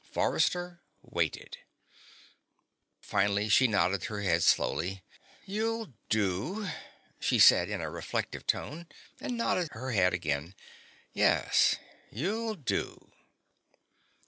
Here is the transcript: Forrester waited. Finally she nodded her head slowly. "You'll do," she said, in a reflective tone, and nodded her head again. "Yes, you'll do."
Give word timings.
Forrester 0.11 0.81
waited. 1.03 1.59
Finally 2.99 3.49
she 3.49 3.67
nodded 3.67 4.05
her 4.05 4.21
head 4.21 4.41
slowly. 4.41 5.03
"You'll 5.45 5.93
do," 6.09 6.67
she 7.19 7.37
said, 7.37 7.69
in 7.69 7.81
a 7.81 7.89
reflective 7.91 8.47
tone, 8.47 8.87
and 9.19 9.37
nodded 9.37 9.67
her 9.73 9.91
head 9.91 10.15
again. 10.15 10.55
"Yes, 11.13 11.75
you'll 12.09 12.55
do." 12.55 13.11